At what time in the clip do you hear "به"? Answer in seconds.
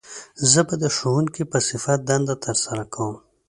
0.67-0.75